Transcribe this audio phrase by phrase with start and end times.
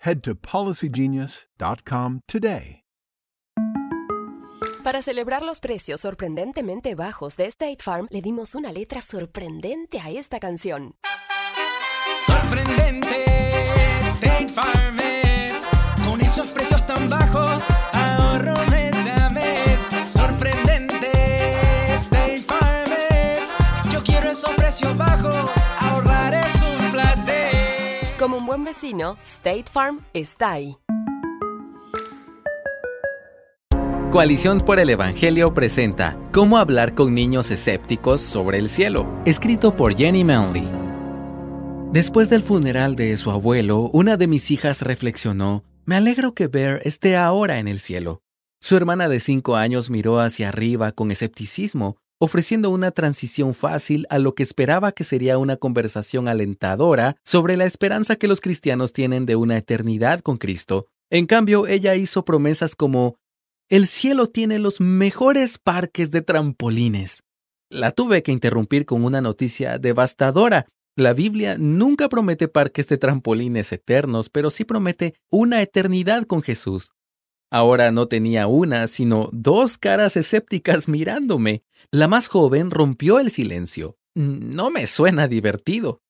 [0.00, 2.82] head to policygenius.com today.
[4.86, 10.10] Para celebrar los precios sorprendentemente bajos de State Farm, le dimos una letra sorprendente a
[10.10, 10.94] esta canción.
[12.24, 13.15] Sorprendente,
[28.26, 30.76] Como un buen vecino, State Farm está ahí.
[34.10, 39.96] Coalición por el Evangelio presenta Cómo hablar con niños escépticos sobre el cielo, escrito por
[39.96, 40.68] Jenny Manley.
[41.92, 46.80] Después del funeral de su abuelo, una de mis hijas reflexionó, me alegro que Bear
[46.82, 48.22] esté ahora en el cielo.
[48.60, 54.18] Su hermana de cinco años miró hacia arriba con escepticismo, ofreciendo una transición fácil a
[54.18, 59.26] lo que esperaba que sería una conversación alentadora sobre la esperanza que los cristianos tienen
[59.26, 60.86] de una eternidad con Cristo.
[61.10, 63.16] En cambio, ella hizo promesas como
[63.68, 67.22] el cielo tiene los mejores parques de trampolines.
[67.68, 70.66] La tuve que interrumpir con una noticia devastadora.
[70.94, 76.92] La Biblia nunca promete parques de trampolines eternos, pero sí promete una eternidad con Jesús.
[77.50, 81.62] Ahora no tenía una, sino dos caras escépticas mirándome.
[81.90, 83.96] La más joven rompió el silencio.
[84.14, 86.00] No me suena divertido.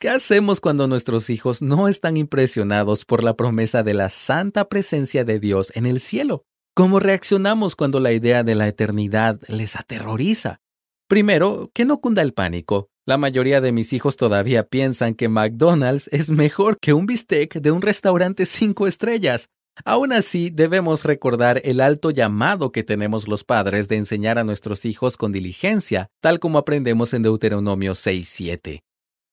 [0.00, 5.24] ¿Qué hacemos cuando nuestros hijos no están impresionados por la promesa de la santa presencia
[5.24, 6.44] de Dios en el cielo?
[6.74, 10.60] ¿Cómo reaccionamos cuando la idea de la eternidad les aterroriza?
[11.08, 12.90] Primero, que no cunda el pánico.
[13.04, 17.70] La mayoría de mis hijos todavía piensan que McDonald's es mejor que un bistec de
[17.72, 19.48] un restaurante cinco estrellas.
[19.84, 24.84] Aún así, debemos recordar el alto llamado que tenemos los padres de enseñar a nuestros
[24.84, 28.80] hijos con diligencia, tal como aprendemos en Deuteronomio 6.7.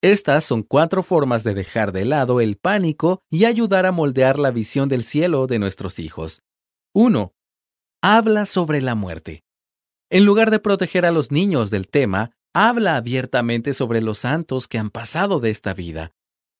[0.01, 4.51] Estas son cuatro formas de dejar de lado el pánico y ayudar a moldear la
[4.51, 6.43] visión del cielo de nuestros hijos.
[6.93, 7.33] 1.
[8.03, 9.43] Habla sobre la muerte.
[10.11, 14.77] En lugar de proteger a los niños del tema, habla abiertamente sobre los santos que
[14.77, 16.11] han pasado de esta vida.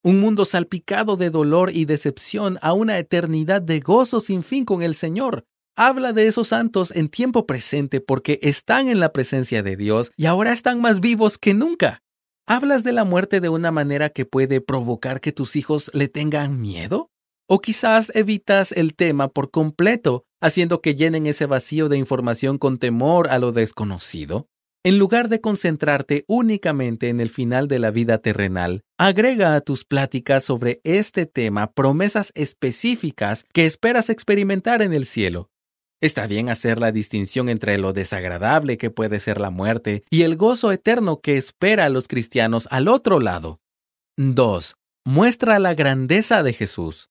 [0.05, 4.83] Un mundo salpicado de dolor y decepción a una eternidad de gozo sin fin con
[4.83, 5.47] el Señor.
[5.75, 10.27] Habla de esos santos en tiempo presente porque están en la presencia de Dios y
[10.27, 12.03] ahora están más vivos que nunca.
[12.45, 16.61] ¿Hablas de la muerte de una manera que puede provocar que tus hijos le tengan
[16.61, 17.09] miedo?
[17.49, 22.77] ¿O quizás evitas el tema por completo, haciendo que llenen ese vacío de información con
[22.77, 24.49] temor a lo desconocido?
[24.85, 29.83] En lugar de concentrarte únicamente en el final de la vida terrenal, agrega a tus
[29.83, 35.49] pláticas sobre este tema promesas específicas que esperas experimentar en el cielo.
[36.01, 40.35] Está bien hacer la distinción entre lo desagradable que puede ser la muerte y el
[40.35, 43.61] gozo eterno que espera a los cristianos al otro lado.
[44.17, 44.75] 2.
[45.03, 47.09] Muestra la grandeza de Jesús.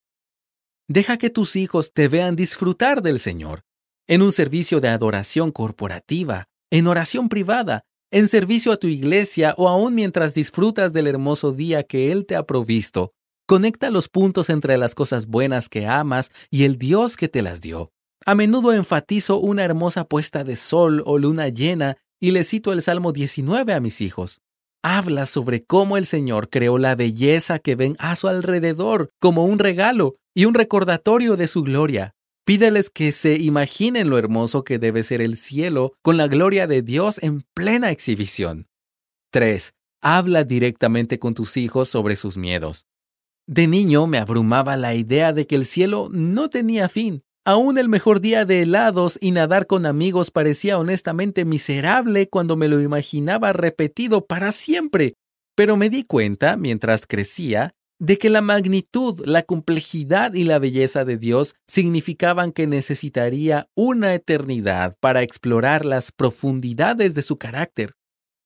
[0.86, 3.64] Deja que tus hijos te vean disfrutar del Señor,
[4.06, 9.68] en un servicio de adoración corporativa, en oración privada, en servicio a tu iglesia o
[9.68, 13.12] aún mientras disfrutas del hermoso día que Él te ha provisto.
[13.46, 17.60] Conecta los puntos entre las cosas buenas que amas y el Dios que te las
[17.60, 17.92] dio.
[18.26, 22.82] A menudo enfatizo una hermosa puesta de sol o luna llena y le cito el
[22.82, 24.40] Salmo 19 a mis hijos.
[24.82, 29.60] Habla sobre cómo el Señor creó la belleza que ven a su alrededor como un
[29.60, 32.16] regalo y un recordatorio de su gloria.
[32.44, 36.82] Pídeles que se imaginen lo hermoso que debe ser el cielo con la gloria de
[36.82, 38.68] Dios en plena exhibición.
[39.30, 39.72] 3.
[40.02, 42.86] Habla directamente con tus hijos sobre sus miedos.
[43.46, 47.90] De niño me abrumaba la idea de que el cielo no tenía fin Aún el
[47.90, 53.52] mejor día de helados y nadar con amigos parecía honestamente miserable cuando me lo imaginaba
[53.52, 55.16] repetido para siempre.
[55.54, 61.06] Pero me di cuenta, mientras crecía, de que la magnitud, la complejidad y la belleza
[61.06, 67.94] de Dios significaban que necesitaría una eternidad para explorar las profundidades de su carácter.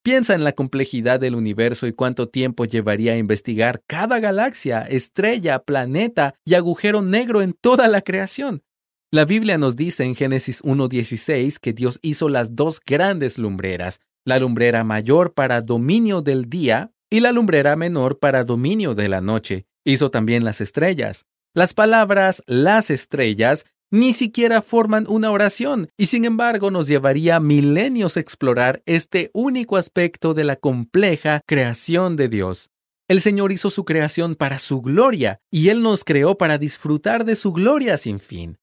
[0.04, 5.58] Piensa en la complejidad del universo y cuánto tiempo llevaría a investigar cada galaxia, estrella,
[5.58, 8.62] planeta y agujero negro en toda la creación.
[9.10, 14.38] La Biblia nos dice en Génesis 1.16 que Dios hizo las dos grandes lumbreras, la
[14.38, 19.66] lumbrera mayor para dominio del día y la lumbrera menor para dominio de la noche.
[19.84, 21.24] Hizo también las estrellas.
[21.54, 28.16] Las palabras las estrellas ni siquiera forman una oración y sin embargo nos llevaría milenios
[28.16, 32.70] explorar este único aspecto de la compleja creación de Dios.
[33.08, 37.36] El Señor hizo su creación para su gloria y Él nos creó para disfrutar de
[37.36, 38.58] su gloria sin fin.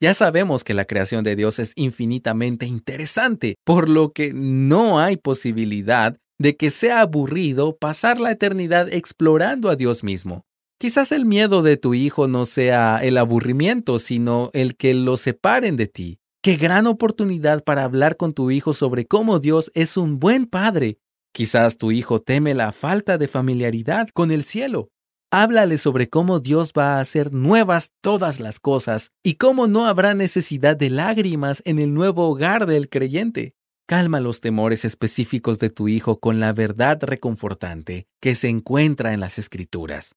[0.00, 5.16] Ya sabemos que la creación de Dios es infinitamente interesante, por lo que no hay
[5.16, 10.44] posibilidad de que sea aburrido pasar la eternidad explorando a Dios mismo.
[10.78, 15.76] Quizás el miedo de tu hijo no sea el aburrimiento, sino el que lo separen
[15.76, 16.18] de ti.
[16.42, 20.98] Qué gran oportunidad para hablar con tu hijo sobre cómo Dios es un buen padre.
[21.32, 24.88] Quizás tu hijo teme la falta de familiaridad con el cielo.
[25.30, 30.14] Háblale sobre cómo Dios va a hacer nuevas todas las cosas y cómo no habrá
[30.14, 33.54] necesidad de lágrimas en el nuevo hogar del creyente.
[33.86, 39.20] Calma los temores específicos de tu hijo con la verdad reconfortante que se encuentra en
[39.20, 40.14] las Escrituras.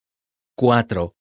[0.55, 1.15] 4.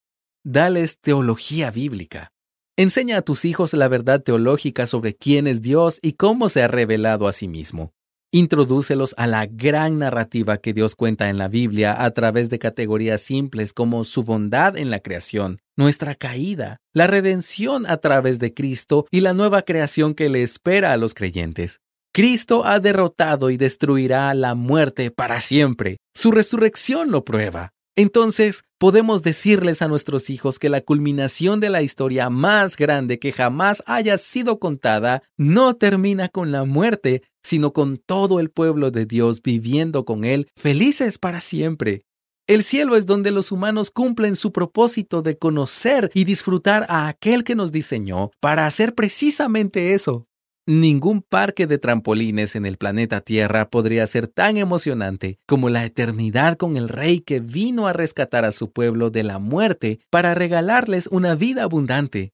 [0.45, 2.33] Dales teología bíblica.
[2.77, 6.69] Enseña a tus hijos la verdad teológica sobre quién es Dios y cómo se ha
[6.69, 7.93] revelado a sí mismo.
[8.31, 13.21] Introdúcelos a la gran narrativa que Dios cuenta en la Biblia a través de categorías
[13.21, 19.07] simples como su bondad en la creación, nuestra caída, la redención a través de Cristo
[19.13, 21.81] y la nueva creación que le espera a los creyentes.
[22.15, 25.97] Cristo ha derrotado y destruirá la muerte para siempre.
[26.15, 27.71] Su resurrección lo prueba.
[27.97, 33.33] Entonces, podemos decirles a nuestros hijos que la culminación de la historia más grande que
[33.33, 39.07] jamás haya sido contada no termina con la muerte, sino con todo el pueblo de
[39.07, 42.03] Dios viviendo con Él felices para siempre.
[42.47, 47.43] El cielo es donde los humanos cumplen su propósito de conocer y disfrutar a aquel
[47.43, 50.29] que nos diseñó para hacer precisamente eso.
[50.67, 56.57] Ningún parque de trampolines en el planeta Tierra podría ser tan emocionante como la eternidad
[56.57, 61.07] con el rey que vino a rescatar a su pueblo de la muerte para regalarles
[61.09, 62.33] una vida abundante.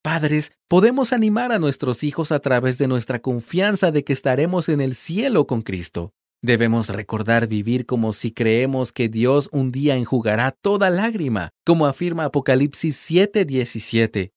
[0.00, 4.80] Padres, podemos animar a nuestros hijos a través de nuestra confianza de que estaremos en
[4.80, 6.12] el cielo con Cristo.
[6.40, 12.26] Debemos recordar vivir como si creemos que Dios un día enjugará toda lágrima, como afirma
[12.26, 14.30] Apocalipsis 7:17.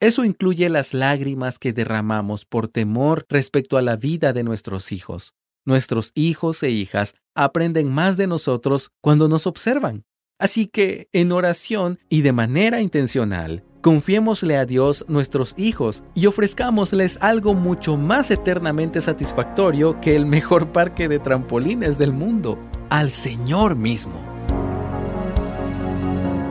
[0.00, 5.34] Eso incluye las lágrimas que derramamos por temor respecto a la vida de nuestros hijos.
[5.66, 10.04] Nuestros hijos e hijas aprenden más de nosotros cuando nos observan.
[10.38, 17.18] Así que, en oración y de manera intencional, confiémosle a Dios nuestros hijos y ofrezcámosles
[17.20, 22.58] algo mucho más eternamente satisfactorio que el mejor parque de trampolines del mundo,
[22.88, 24.29] al Señor mismo.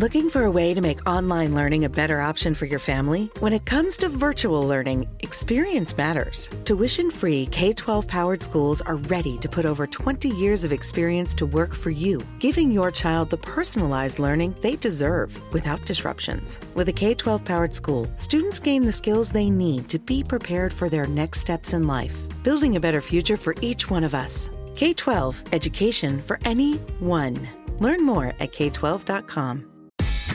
[0.00, 3.30] Looking for a way to make online learning a better option for your family?
[3.40, 6.48] When it comes to virtual learning, experience matters.
[6.64, 11.34] Tuition free K 12 powered schools are ready to put over 20 years of experience
[11.34, 16.58] to work for you, giving your child the personalized learning they deserve without disruptions.
[16.72, 20.72] With a K 12 powered school, students gain the skills they need to be prepared
[20.72, 24.48] for their next steps in life, building a better future for each one of us.
[24.74, 27.36] K 12 Education for Anyone.
[27.80, 29.69] Learn more at K12.com.